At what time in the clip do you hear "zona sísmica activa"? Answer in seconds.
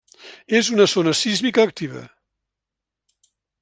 0.93-2.05